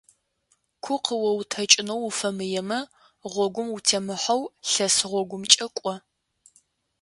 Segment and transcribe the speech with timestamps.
[0.83, 2.79] Ку къыоутэкӏынэу уфэмыемэ
[3.31, 5.93] гъогум утемыхьэу лъэс гъогумкӏэ кӏо.